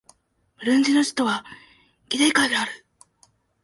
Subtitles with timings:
[0.57, 1.45] ブルンジの首都は
[2.09, 2.71] ギテガである